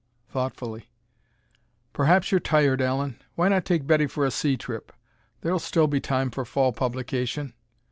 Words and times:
thoughtfully. 0.29 0.89
"Perhaps 1.93 2.31
you're 2.31 2.39
tired, 2.39 2.81
Allen. 2.81 3.21
Why 3.35 3.49
not 3.49 3.65
take 3.65 3.85
Betty 3.85 4.07
for 4.07 4.25
a 4.25 4.31
sea 4.31 4.57
trip? 4.57 4.91
There'll 5.41 5.59
still 5.59 5.85
be 5.85 5.99
time 6.01 6.31
for 6.31 6.43
fall 6.43 6.73
publication." 6.73 7.53